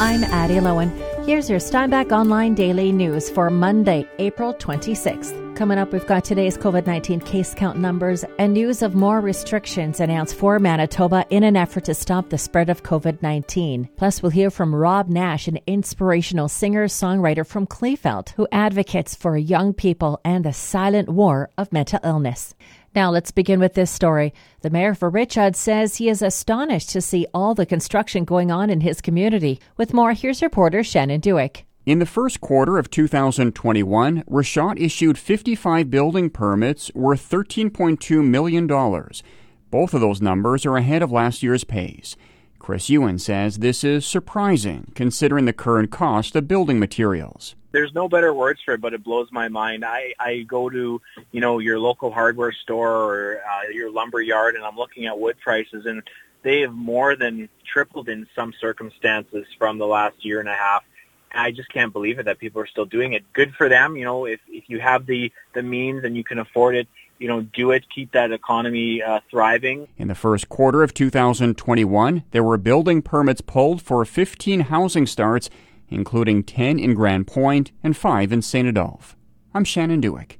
I'm 0.00 0.24
Addie 0.24 0.54
Lowen. 0.54 0.90
Here's 1.24 1.48
your 1.48 1.60
Steinbach 1.60 2.10
Online 2.10 2.52
Daily 2.54 2.90
News 2.90 3.30
for 3.30 3.48
Monday, 3.48 4.08
April 4.18 4.52
26th. 4.52 5.54
Coming 5.54 5.78
up, 5.78 5.92
we've 5.92 6.06
got 6.06 6.24
today's 6.24 6.58
COVID 6.58 6.84
19 6.84 7.20
case 7.20 7.54
count 7.54 7.78
numbers 7.78 8.24
and 8.40 8.52
news 8.52 8.82
of 8.82 8.96
more 8.96 9.20
restrictions 9.20 10.00
announced 10.00 10.34
for 10.34 10.58
Manitoba 10.58 11.24
in 11.30 11.44
an 11.44 11.56
effort 11.56 11.84
to 11.84 11.94
stop 11.94 12.28
the 12.28 12.38
spread 12.38 12.70
of 12.70 12.82
COVID 12.82 13.22
19. 13.22 13.88
Plus, 13.96 14.20
we'll 14.20 14.30
hear 14.30 14.50
from 14.50 14.74
Rob 14.74 15.08
Nash, 15.08 15.46
an 15.46 15.60
inspirational 15.68 16.48
singer 16.48 16.88
songwriter 16.88 17.46
from 17.46 17.64
Kleefeld, 17.64 18.30
who 18.30 18.48
advocates 18.50 19.14
for 19.14 19.36
young 19.36 19.72
people 19.72 20.20
and 20.24 20.44
the 20.44 20.52
silent 20.52 21.08
war 21.08 21.50
of 21.56 21.72
mental 21.72 22.00
illness. 22.02 22.52
Now, 22.94 23.10
let's 23.10 23.32
begin 23.32 23.58
with 23.58 23.74
this 23.74 23.90
story. 23.90 24.32
The 24.62 24.70
mayor 24.70 24.94
for 24.94 25.10
Ritchot 25.10 25.56
says 25.56 25.96
he 25.96 26.08
is 26.08 26.22
astonished 26.22 26.90
to 26.90 27.00
see 27.00 27.26
all 27.34 27.52
the 27.52 27.66
construction 27.66 28.24
going 28.24 28.52
on 28.52 28.70
in 28.70 28.82
his 28.82 29.00
community. 29.00 29.58
With 29.76 29.92
more, 29.92 30.12
here's 30.12 30.42
reporter 30.42 30.84
Shannon 30.84 31.20
Dueck. 31.20 31.64
In 31.86 31.98
the 31.98 32.06
first 32.06 32.40
quarter 32.40 32.78
of 32.78 32.90
2021, 32.90 34.22
Ritchot 34.30 34.80
issued 34.80 35.18
55 35.18 35.90
building 35.90 36.30
permits 36.30 36.92
worth 36.94 37.28
$13.2 37.28 38.24
million. 38.24 38.66
Both 38.68 39.92
of 39.92 40.00
those 40.00 40.22
numbers 40.22 40.64
are 40.64 40.76
ahead 40.76 41.02
of 41.02 41.10
last 41.10 41.42
year's 41.42 41.64
pace. 41.64 42.14
Chris 42.60 42.88
Ewen 42.88 43.18
says 43.18 43.58
this 43.58 43.82
is 43.82 44.06
surprising 44.06 44.92
considering 44.94 45.46
the 45.46 45.52
current 45.52 45.90
cost 45.90 46.36
of 46.36 46.46
building 46.46 46.78
materials 46.78 47.56
there's 47.74 47.92
no 47.92 48.08
better 48.08 48.32
words 48.32 48.60
for 48.64 48.74
it, 48.74 48.80
but 48.80 48.94
it 48.94 49.02
blows 49.02 49.32
my 49.32 49.48
mind. 49.48 49.84
I, 49.84 50.14
I 50.18 50.42
go 50.42 50.70
to, 50.70 51.02
you 51.32 51.40
know, 51.40 51.58
your 51.58 51.80
local 51.80 52.12
hardware 52.12 52.52
store 52.52 52.92
or 52.92 53.40
uh, 53.40 53.68
your 53.70 53.90
lumber 53.90 54.20
yard 54.20 54.54
and 54.54 54.64
I'm 54.64 54.76
looking 54.76 55.06
at 55.06 55.18
wood 55.18 55.36
prices 55.40 55.84
and 55.84 56.02
they 56.42 56.60
have 56.60 56.72
more 56.72 57.16
than 57.16 57.48
tripled 57.66 58.08
in 58.08 58.28
some 58.36 58.54
circumstances 58.60 59.46
from 59.58 59.78
the 59.78 59.88
last 59.88 60.24
year 60.24 60.38
and 60.38 60.48
a 60.48 60.54
half. 60.54 60.84
I 61.34 61.50
just 61.50 61.68
can't 61.68 61.92
believe 61.92 62.20
it 62.20 62.26
that 62.26 62.38
people 62.38 62.62
are 62.62 62.66
still 62.68 62.84
doing 62.84 63.14
it. 63.14 63.24
Good 63.32 63.54
for 63.56 63.68
them. 63.68 63.96
You 63.96 64.04
know, 64.04 64.24
if, 64.24 64.38
if 64.46 64.68
you 64.68 64.78
have 64.78 65.04
the, 65.06 65.32
the 65.52 65.64
means 65.64 66.04
and 66.04 66.16
you 66.16 66.22
can 66.22 66.38
afford 66.38 66.76
it, 66.76 66.86
you 67.18 67.26
know, 67.26 67.40
do 67.40 67.72
it, 67.72 67.86
keep 67.92 68.12
that 68.12 68.30
economy 68.30 69.02
uh, 69.02 69.18
thriving. 69.32 69.88
In 69.96 70.06
the 70.06 70.14
first 70.14 70.48
quarter 70.48 70.84
of 70.84 70.94
2021, 70.94 72.22
there 72.30 72.44
were 72.44 72.56
building 72.56 73.02
permits 73.02 73.40
pulled 73.40 73.82
for 73.82 74.04
15 74.04 74.60
housing 74.60 75.06
starts 75.08 75.50
including 75.88 76.42
10 76.42 76.78
in 76.78 76.94
Grand 76.94 77.30
and 77.82 77.96
5 77.96 78.32
in 78.32 78.42
St. 78.42 78.68
Adolphe. 78.68 79.16
I'm 79.54 79.64
Shannon 79.64 80.02
Dueck. 80.02 80.36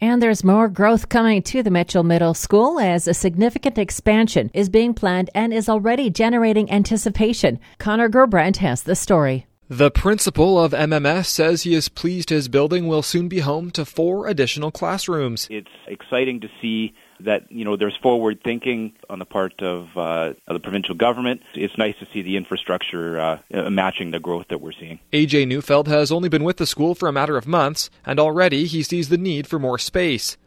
And 0.00 0.22
there's 0.22 0.44
more 0.44 0.68
growth 0.68 1.08
coming 1.08 1.42
to 1.42 1.60
the 1.64 1.72
Mitchell 1.72 2.04
Middle 2.04 2.34
School 2.34 2.78
as 2.78 3.08
a 3.08 3.14
significant 3.14 3.78
expansion 3.78 4.48
is 4.54 4.68
being 4.68 4.94
planned 4.94 5.28
and 5.34 5.52
is 5.52 5.68
already 5.68 6.08
generating 6.08 6.70
anticipation. 6.70 7.58
Connor 7.78 8.08
Gerbrandt 8.08 8.58
has 8.58 8.84
the 8.84 8.94
story. 8.94 9.47
The 9.70 9.90
principal 9.90 10.58
of 10.58 10.72
MMS 10.72 11.26
says 11.26 11.62
he 11.62 11.74
is 11.74 11.90
pleased 11.90 12.30
his 12.30 12.48
building 12.48 12.88
will 12.88 13.02
soon 13.02 13.28
be 13.28 13.40
home 13.40 13.70
to 13.72 13.84
four 13.84 14.26
additional 14.26 14.70
classrooms. 14.70 15.46
It's 15.50 15.68
exciting 15.86 16.40
to 16.40 16.48
see 16.62 16.94
that 17.20 17.52
you 17.52 17.66
know 17.66 17.76
there's 17.76 17.96
forward 18.02 18.40
thinking 18.42 18.94
on 19.10 19.18
the 19.18 19.26
part 19.26 19.60
of, 19.60 19.88
uh, 19.94 20.32
of 20.46 20.54
the 20.54 20.60
provincial 20.60 20.94
government. 20.94 21.42
It's 21.54 21.76
nice 21.76 21.94
to 22.00 22.06
see 22.14 22.22
the 22.22 22.38
infrastructure 22.38 23.20
uh, 23.20 23.38
uh 23.52 23.68
matching 23.68 24.10
the 24.10 24.20
growth 24.20 24.46
that 24.48 24.62
we're 24.62 24.72
seeing. 24.72 25.00
AJ 25.12 25.46
Neufeld 25.46 25.86
has 25.86 26.10
only 26.10 26.30
been 26.30 26.44
with 26.44 26.56
the 26.56 26.66
school 26.66 26.94
for 26.94 27.06
a 27.06 27.12
matter 27.12 27.36
of 27.36 27.46
months, 27.46 27.90
and 28.06 28.18
already 28.18 28.64
he 28.64 28.82
sees 28.82 29.10
the 29.10 29.18
need 29.18 29.46
for 29.46 29.58
more 29.58 29.78
space. 29.78 30.38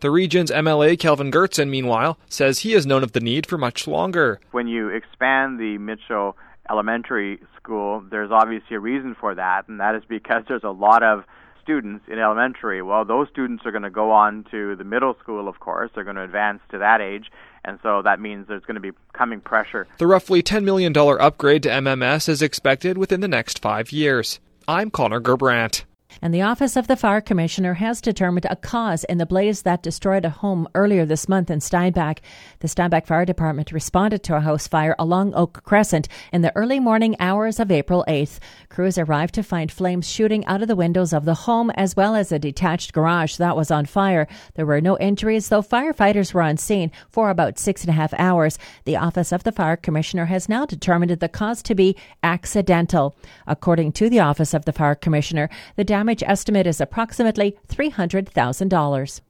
The 0.00 0.10
region's 0.10 0.50
MLA, 0.50 0.98
Kelvin 0.98 1.30
Goertzen, 1.30 1.68
meanwhile, 1.68 2.18
says 2.26 2.60
he 2.60 2.72
has 2.72 2.86
known 2.86 3.02
of 3.02 3.12
the 3.12 3.20
need 3.20 3.46
for 3.46 3.58
much 3.58 3.86
longer. 3.86 4.40
When 4.50 4.66
you 4.66 4.88
expand 4.88 5.60
the 5.60 5.76
Mitchell 5.78 6.36
Elementary 6.70 7.40
School, 7.56 8.04
there's 8.10 8.30
obviously 8.30 8.76
a 8.76 8.80
reason 8.80 9.16
for 9.18 9.34
that, 9.34 9.68
and 9.68 9.80
that 9.80 9.94
is 9.94 10.02
because 10.08 10.44
there's 10.48 10.64
a 10.64 10.70
lot 10.70 11.02
of 11.02 11.24
students 11.62 12.04
in 12.08 12.18
elementary. 12.18 12.82
Well, 12.82 13.04
those 13.04 13.28
students 13.30 13.64
are 13.64 13.70
going 13.70 13.82
to 13.82 13.90
go 13.90 14.10
on 14.10 14.44
to 14.50 14.76
the 14.76 14.84
middle 14.84 15.16
school, 15.22 15.48
of 15.48 15.60
course. 15.60 15.90
They're 15.94 16.04
going 16.04 16.16
to 16.16 16.22
advance 16.22 16.60
to 16.70 16.78
that 16.78 17.00
age. 17.00 17.30
And 17.64 17.78
so 17.82 18.02
that 18.02 18.20
means 18.20 18.48
there's 18.48 18.64
going 18.64 18.74
to 18.74 18.80
be 18.80 18.90
coming 19.12 19.40
pressure. 19.40 19.86
The 19.98 20.06
roughly 20.06 20.42
$10 20.42 20.64
million 20.64 20.92
upgrade 20.96 21.62
to 21.62 21.68
MMS 21.68 22.28
is 22.28 22.42
expected 22.42 22.98
within 22.98 23.20
the 23.20 23.28
next 23.28 23.60
five 23.60 23.92
years. 23.92 24.40
I'm 24.66 24.90
Connor 24.90 25.20
Gerbrandt 25.20 25.84
and 26.20 26.34
the 26.34 26.42
Office 26.42 26.76
of 26.76 26.88
the 26.88 26.96
Fire 26.96 27.20
Commissioner 27.20 27.74
has 27.74 28.00
determined 28.00 28.46
a 28.50 28.56
cause 28.56 29.04
in 29.04 29.18
the 29.18 29.26
blaze 29.26 29.62
that 29.62 29.82
destroyed 29.82 30.24
a 30.24 30.30
home 30.30 30.68
earlier 30.74 31.06
this 31.06 31.28
month 31.28 31.50
in 31.50 31.60
Steinbach. 31.60 32.20
The 32.60 32.68
Steinbach 32.68 33.06
Fire 33.06 33.24
Department 33.24 33.72
responded 33.72 34.22
to 34.24 34.36
a 34.36 34.40
house 34.40 34.66
fire 34.66 34.94
along 34.98 35.34
Oak 35.34 35.62
Crescent 35.64 36.08
in 36.32 36.42
the 36.42 36.54
early 36.56 36.80
morning 36.80 37.16
hours 37.20 37.58
of 37.58 37.70
April 37.70 38.04
8th. 38.08 38.38
Crews 38.68 38.98
arrived 38.98 39.34
to 39.34 39.42
find 39.42 39.70
flames 39.70 40.10
shooting 40.10 40.44
out 40.46 40.62
of 40.62 40.68
the 40.68 40.76
windows 40.76 41.12
of 41.12 41.24
the 41.24 41.34
home 41.34 41.70
as 41.70 41.96
well 41.96 42.14
as 42.14 42.32
a 42.32 42.38
detached 42.38 42.92
garage 42.92 43.36
that 43.36 43.56
was 43.56 43.70
on 43.70 43.86
fire. 43.86 44.26
There 44.54 44.66
were 44.66 44.80
no 44.80 44.98
injuries, 44.98 45.48
though 45.48 45.62
firefighters 45.62 46.34
were 46.34 46.42
on 46.42 46.56
scene 46.56 46.90
for 47.08 47.30
about 47.30 47.58
six 47.58 47.82
and 47.82 47.90
a 47.90 47.94
half 47.94 48.12
hours. 48.18 48.58
The 48.84 48.96
Office 48.96 49.32
of 49.32 49.44
the 49.44 49.52
Fire 49.52 49.76
Commissioner 49.76 50.26
has 50.26 50.48
now 50.48 50.66
determined 50.66 51.12
the 51.12 51.28
cause 51.28 51.62
to 51.62 51.74
be 51.74 51.96
accidental. 52.22 53.16
According 53.46 53.92
to 53.92 54.08
the 54.08 54.20
Office 54.20 54.54
of 54.54 54.64
the 54.64 54.72
Fire 54.72 54.94
Commissioner, 54.94 55.48
the 55.76 55.84
damage 56.02 56.24
estimate 56.26 56.66
is 56.66 56.80
approximately 56.80 57.56
$300,000. 57.68 59.20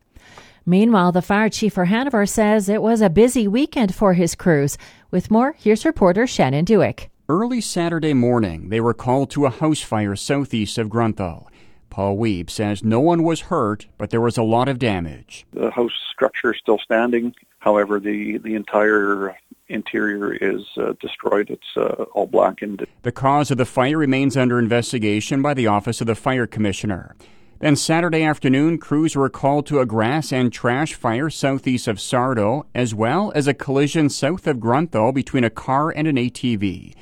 Meanwhile, 0.65 1.13
the 1.13 1.21
fire 1.21 1.51
chief 1.51 1.75
for 1.75 1.85
Hanover 1.85 2.25
says 2.25 2.67
it 2.67 2.81
was 2.81 3.03
a 3.03 3.11
busy 3.11 3.47
weekend 3.47 3.95
for 3.95 4.15
his 4.15 4.35
crews. 4.35 4.79
With 5.11 5.31
more, 5.31 5.55
here's 5.59 5.85
reporter 5.85 6.27
Shannon 6.27 6.65
Dueck. 6.65 7.09
Early 7.29 7.61
Saturday 7.61 8.15
morning, 8.15 8.71
they 8.71 8.81
were 8.81 8.95
called 8.95 9.29
to 9.33 9.45
a 9.45 9.51
house 9.51 9.83
fire 9.83 10.17
southeast 10.17 10.79
of 10.79 10.89
Grunthal. 10.89 11.49
Paul 11.91 12.17
Wiebe 12.17 12.49
says 12.49 12.83
no 12.83 13.01
one 13.01 13.23
was 13.23 13.53
hurt, 13.53 13.87
but 13.99 14.09
there 14.09 14.23
was 14.23 14.39
a 14.39 14.43
lot 14.43 14.71
of 14.71 14.79
damage. 14.79 15.45
The 15.53 15.71
house 15.71 15.93
structure 16.11 16.55
is 16.55 16.59
still 16.59 16.79
standing. 16.79 17.35
However, 17.59 18.01
the, 18.01 18.39
the 18.39 18.55
entire 18.55 19.37
interior 19.73 20.33
is 20.35 20.63
uh, 20.77 20.93
destroyed. 21.01 21.51
It's 21.51 21.77
uh, 21.77 22.05
all 22.15 22.27
blackened. 22.27 22.87
The 23.03 23.13
cause 23.13 23.51
of 23.51 23.59
the 23.59 23.65
fire 23.65 23.99
remains 23.99 24.37
under 24.37 24.59
investigation 24.59 25.43
by 25.43 25.55
the 25.55 25.67
Office 25.67 26.01
of 26.01 26.07
the 26.07 26.15
Fire 26.15 26.47
Commissioner. 26.47 27.17
Then 27.59 27.77
Saturday 27.77 28.25
afternoon, 28.25 28.79
crews 28.79 29.15
were 29.15 29.29
called 29.29 29.67
to 29.67 29.81
a 29.81 29.87
grass 29.87 30.33
and 30.33 30.53
trash 30.53 30.95
fire 30.95 31.31
southeast 31.31 31.87
of 31.87 32.01
Sarto, 32.01 32.67
as 32.75 32.95
well 32.95 33.33
as 33.35 33.47
a 33.47 33.55
collision 33.55 34.09
south 34.09 34.47
of 34.47 34.57
Grunthal 34.57 35.15
between 35.15 35.45
a 35.45 35.51
car 35.51 35.91
and 35.91 36.09
an 36.09 36.17
ATV. 36.17 36.95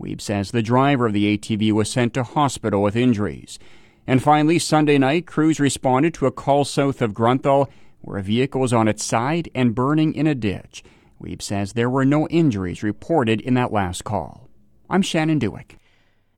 Wiebe 0.00 0.20
says 0.20 0.50
the 0.50 0.62
driver 0.62 1.06
of 1.06 1.12
the 1.12 1.36
ATV 1.36 1.72
was 1.72 1.90
sent 1.90 2.14
to 2.14 2.22
hospital 2.22 2.82
with 2.82 2.94
injuries. 2.94 3.58
And 4.06 4.22
finally, 4.22 4.58
Sunday 4.58 4.98
night, 4.98 5.26
crews 5.26 5.58
responded 5.58 6.14
to 6.14 6.26
a 6.26 6.32
call 6.32 6.64
south 6.64 7.02
of 7.02 7.12
Grunthal 7.12 7.68
where 8.04 8.18
a 8.18 8.22
vehicle 8.22 8.60
was 8.60 8.72
on 8.72 8.86
its 8.86 9.04
side 9.04 9.48
and 9.54 9.74
burning 9.74 10.14
in 10.14 10.26
a 10.26 10.34
ditch. 10.34 10.84
Wiebe 11.22 11.42
says 11.42 11.72
there 11.72 11.90
were 11.90 12.04
no 12.04 12.28
injuries 12.28 12.82
reported 12.82 13.40
in 13.40 13.54
that 13.54 13.72
last 13.72 14.04
call. 14.04 14.48
I'm 14.90 15.02
Shannon 15.02 15.38
Dueck. 15.40 15.76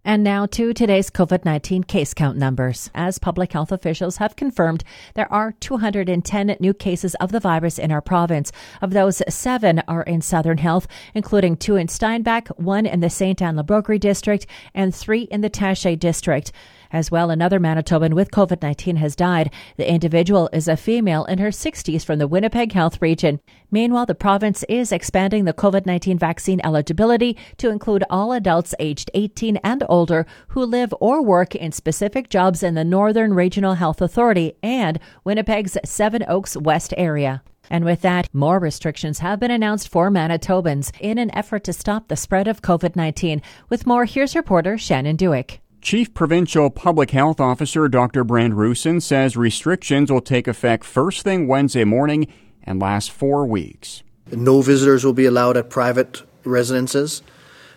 And 0.09 0.23
now 0.23 0.47
to 0.47 0.73
today's 0.73 1.11
COVID 1.11 1.45
19 1.45 1.83
case 1.83 2.15
count 2.15 2.39
numbers. 2.39 2.91
As 2.95 3.19
public 3.19 3.53
health 3.53 3.73
officials 3.73 4.19
have 4.19 4.37
confirmed, 4.37 4.85
there 5.15 5.31
are 5.33 5.51
210 5.59 6.57
new 6.61 6.73
cases 6.73 7.17
of 7.17 7.33
the 7.33 7.41
virus 7.41 7.77
in 7.77 7.91
our 7.91 8.01
province. 8.01 8.53
Of 8.81 8.93
those, 8.93 9.21
seven 9.29 9.83
are 9.89 10.05
in 10.05 10.21
Southern 10.21 10.59
Health, 10.59 10.87
including 11.13 11.57
two 11.57 11.75
in 11.75 11.89
Steinbach, 11.89 12.47
one 12.57 12.87
in 12.87 13.01
the 13.01 13.11
St. 13.11 13.43
Anne 13.43 13.57
Broquerie 13.57 13.99
district, 13.99 14.47
and 14.75 14.95
three 14.95 15.23
in 15.23 15.41
the 15.41 15.51
Taché 15.51 15.99
district. 15.99 16.53
As 16.93 17.11
well, 17.11 17.31
another 17.31 17.59
Manitoban 17.59 18.15
with 18.15 18.31
COVID 18.31 18.63
19 18.63 18.97
has 18.97 19.17
died. 19.17 19.53
The 19.77 19.91
individual 19.91 20.49
is 20.53 20.69
a 20.69 20.77
female 20.77 21.25
in 21.25 21.39
her 21.39 21.49
60s 21.49 22.05
from 22.05 22.19
the 22.19 22.29
Winnipeg 22.29 22.73
Health 22.73 23.03
Region. 23.03 23.41
Meanwhile, 23.71 24.07
the 24.07 24.15
province 24.15 24.65
is 24.69 24.93
expanding 24.93 25.45
the 25.45 25.53
COVID 25.53 25.87
19 25.87 26.19
vaccine 26.19 26.61
eligibility 26.65 27.37
to 27.59 27.71
include 27.71 28.05
all 28.09 28.33
adults 28.33 28.75
aged 28.79 29.11
18 29.15 29.57
and 29.59 29.83
older 29.89 30.27
who 30.49 30.65
live 30.65 30.95
or 31.01 31.23
work 31.23 31.55
in 31.55 31.73
specific 31.73 32.29
jobs 32.29 32.63
in 32.63 32.75
the 32.75 32.85
Northern 32.85 33.35
Regional 33.35 33.75
Health 33.75 34.01
Authority 34.01 34.55
and 34.63 34.99
Winnipeg's 35.25 35.77
Seven 35.85 36.25
Oaks 36.29 36.57
West 36.57 36.95
area. 36.97 37.43
And 37.69 37.85
with 37.85 38.01
that, 38.03 38.33
more 38.33 38.59
restrictions 38.59 39.19
have 39.19 39.41
been 39.41 39.51
announced 39.51 39.89
for 39.89 40.11
Manitobans 40.11 40.93
in 41.01 41.19
an 41.19 41.35
effort 41.35 41.65
to 41.65 41.73
stop 41.73 42.09
the 42.09 42.17
spread 42.17 42.47
of 42.49 42.63
COVID 42.63 42.97
19. 42.97 43.43
With 43.69 43.87
more, 43.87 44.05
here's 44.05 44.37
reporter 44.37 44.79
Shannon 44.79 45.17
Dueck. 45.17 45.59
Chief 45.87 46.13
Provincial 46.13 46.69
Public 46.69 47.13
Health 47.13 47.39
Officer 47.39 47.87
Dr. 47.87 48.25
Brent 48.25 48.55
Roussin 48.55 49.01
says 49.01 49.37
restrictions 49.37 50.11
will 50.11 50.21
take 50.21 50.49
effect 50.49 50.85
first 50.85 51.23
thing 51.23 51.47
Wednesday 51.47 51.85
morning 51.85 52.27
and 52.65 52.83
last 52.83 53.13
four 53.13 53.47
weeks. 53.47 54.03
No 54.33 54.63
visitors 54.63 55.05
will 55.05 55.13
be 55.13 55.27
allowed 55.27 55.57
at 55.57 55.71
private 55.71 56.25
residences, 56.43 57.23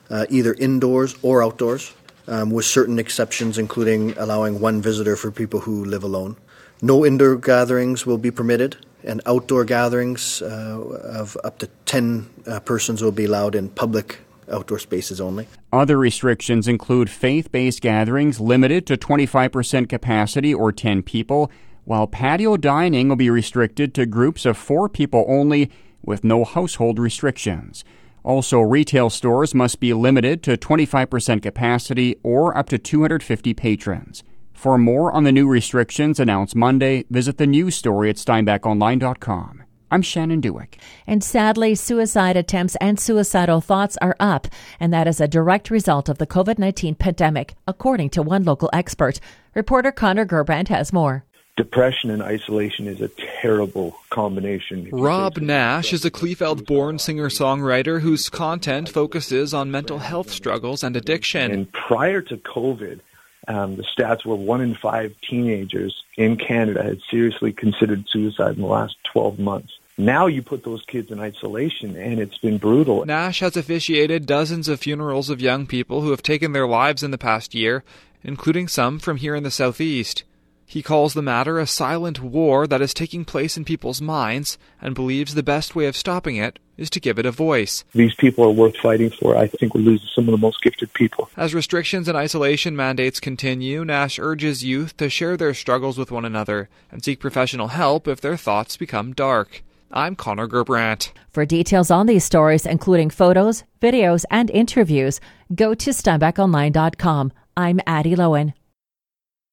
uh, 0.10 0.26
either 0.28 0.56
indoors 0.56 1.18
or 1.22 1.44
outdoors, 1.44 1.94
um, 2.28 2.50
with 2.50 2.66
certain 2.66 2.98
exceptions, 2.98 3.60
including 3.60 4.18
allowing 4.18 4.60
one 4.60 4.82
visitor 4.82 5.16
for 5.16 5.30
people 5.30 5.60
who 5.60 5.86
live 5.86 6.04
alone. 6.04 6.36
No 6.82 7.06
indoor 7.06 7.36
gatherings 7.36 8.08
will 8.08 8.18
be 8.18 8.32
permitted, 8.32 8.76
and 9.04 9.22
outdoor 9.28 9.66
gatherings 9.66 10.42
uh, 10.42 10.80
of 11.14 11.38
up 11.44 11.60
to 11.60 11.68
10 11.86 12.28
uh, 12.48 12.60
persons 12.62 13.04
will 13.04 13.12
be 13.12 13.26
allowed 13.26 13.54
in 13.54 13.70
public 13.70 14.18
outdoor 14.52 14.80
spaces 14.80 15.20
only. 15.22 15.48
Other 15.72 15.98
restrictions 15.98 16.68
include 16.68 17.10
faith 17.10 17.52
based 17.52 17.82
gatherings 17.82 18.40
limited 18.40 18.86
to 18.88 18.98
25% 18.98 19.90
capacity 19.90 20.54
or 20.54 20.72
10 20.72 21.04
people, 21.04 21.52
while 21.86 22.08
patio 22.08 22.58
dining 22.58 23.10
will 23.10 23.16
be 23.16 23.30
restricted 23.30 23.94
to 23.96 24.06
groups 24.06 24.46
of 24.46 24.58
four 24.58 24.90
people 24.90 25.26
only 25.28 25.72
with 26.04 26.24
no 26.24 26.44
household 26.44 27.00
restrictions. 27.00 27.84
Also, 28.24 28.60
retail 28.60 29.10
stores 29.10 29.56
must 29.56 29.80
be 29.80 29.94
limited 29.94 30.44
to 30.44 30.58
25% 30.58 31.42
capacity 31.42 32.16
or 32.22 32.56
up 32.58 32.70
to 32.70 32.78
250 32.78 33.54
patrons. 33.54 34.24
For 34.54 34.78
more 34.78 35.12
on 35.14 35.24
the 35.24 35.32
new 35.32 35.48
restrictions 35.48 36.20
announced 36.20 36.56
Monday, 36.56 37.06
visit 37.10 37.38
the 37.38 37.48
news 37.48 37.76
story 37.76 38.10
at 38.10 38.18
steinbachonline.com. 38.18 39.64
I'm 39.92 40.02
Shannon 40.02 40.42
Dueck. 40.42 40.76
And 41.08 41.24
sadly, 41.24 41.76
suicide 41.76 42.38
attempts 42.38 42.76
and 42.80 43.00
suicidal 43.00 43.62
thoughts 43.62 43.98
are 44.02 44.16
up, 44.20 44.48
and 44.80 44.94
that 44.94 45.08
is 45.08 45.20
a 45.20 45.28
direct 45.28 45.70
result 45.72 46.10
of 46.10 46.18
the 46.20 46.28
COVID 46.28 46.60
19 46.60 46.96
pandemic, 46.96 47.56
according 47.68 48.12
to 48.12 48.22
one 48.22 48.44
local 48.44 48.70
expert. 48.72 49.20
Reporter 49.56 49.92
Connor 49.92 50.26
Gerbrandt 50.26 50.68
has 50.68 50.94
more. 50.94 51.24
Depression 51.58 52.10
and 52.10 52.22
isolation 52.22 52.88
is 52.88 53.02
a 53.02 53.10
terrible 53.42 53.94
combination. 54.12 54.88
Rob 54.92 55.38
Nash 55.38 55.92
is 55.92 56.06
a 56.06 56.12
Kleefeld 56.12 56.66
born 56.66 57.00
singer 57.00 57.28
songwriter 57.28 58.00
whose 58.00 58.30
content 58.30 58.88
focuses 58.88 59.54
on 59.54 59.70
mental 59.70 60.00
health 60.00 60.30
struggles 60.30 60.84
and 60.84 60.96
addiction. 60.96 61.52
And 61.52 61.72
prior 61.74 62.22
to 62.22 62.38
COVID, 62.38 63.02
um, 63.50 63.76
the 63.76 63.84
stats 63.84 64.26
were 64.26 64.36
one 64.36 64.62
in 64.62 64.76
five 64.76 65.14
teenagers 65.28 66.04
in 66.18 66.38
Canada 66.38 66.84
had 66.84 67.00
seriously 67.10 67.52
considered 67.52 68.06
suicide 68.08 68.56
in 68.56 68.62
the 68.62 68.68
last 68.68 68.96
12 69.12 69.40
months. 69.40 69.79
Now 70.00 70.28
you 70.28 70.42
put 70.42 70.64
those 70.64 70.82
kids 70.86 71.12
in 71.12 71.20
isolation, 71.20 71.98
and 71.98 72.22
it's 72.22 72.38
been 72.38 72.58
brutal. 72.58 73.06
Nash 73.06 73.42
has 73.42 73.58
officiated 73.58 74.26
dozens 74.26 74.70
of 74.70 74.80
funerals 74.80 75.30
of 75.30 75.42
young 75.42 75.68
people 75.68 76.00
who 76.00 76.12
have 76.12 76.24
taken 76.24 76.54
their 76.54 76.66
lives 76.66 77.04
in 77.04 77.12
the 77.12 77.18
past 77.18 77.54
year, 77.54 77.84
including 78.24 78.70
some 78.70 78.98
from 78.98 79.18
here 79.18 79.36
in 79.36 79.44
the 79.44 79.52
southeast. 79.52 80.24
He 80.66 80.82
calls 80.82 81.16
the 81.16 81.22
matter 81.22 81.60
a 81.60 81.68
silent 81.68 82.22
war 82.22 82.66
that 82.66 82.82
is 82.82 82.94
taking 82.94 83.26
place 83.26 83.58
in 83.58 83.66
people's 83.66 84.02
minds 84.02 84.58
and 84.82 84.96
believes 84.96 85.34
the 85.34 85.44
best 85.44 85.76
way 85.76 85.86
of 85.86 85.98
stopping 85.98 86.38
it 86.38 86.60
is 86.78 86.90
to 86.92 87.02
give 87.02 87.20
it 87.20 87.26
a 87.26 87.32
voice. 87.32 87.84
These 87.94 88.16
people 88.16 88.46
are 88.46 88.52
worth 88.52 88.78
fighting 88.78 89.10
for. 89.10 89.36
I 89.36 89.48
think 89.48 89.76
we're 89.76 89.82
losing 89.82 90.08
some 90.16 90.30
of 90.30 90.32
the 90.32 90.38
most 90.38 90.62
gifted 90.62 90.94
people. 90.94 91.30
As 91.36 91.54
restrictions 91.54 92.08
and 92.08 92.16
isolation 92.16 92.74
mandates 92.74 93.20
continue, 93.20 93.84
Nash 93.84 94.18
urges 94.18 94.64
youth 94.64 94.96
to 94.96 95.10
share 95.10 95.36
their 95.36 95.54
struggles 95.54 95.98
with 95.98 96.10
one 96.10 96.24
another 96.24 96.70
and 96.90 97.04
seek 97.04 97.20
professional 97.20 97.68
help 97.70 98.08
if 98.08 98.22
their 98.22 98.38
thoughts 98.38 98.78
become 98.78 99.12
dark. 99.12 99.62
I'm 99.92 100.16
Connor 100.16 100.48
Gerbrandt. 100.48 101.12
For 101.30 101.46
details 101.46 101.90
on 101.92 102.06
these 102.06 102.24
stories, 102.24 102.66
including 102.66 103.10
photos, 103.10 103.64
videos, 103.82 104.26
and 104.30 104.50
interviews, 104.52 105.20
go 105.56 105.74
to 105.74 105.90
steinbachonline.com. 105.92 107.32
I'm 107.58 107.80
Addie 107.88 108.16
Lowen. 108.16 108.54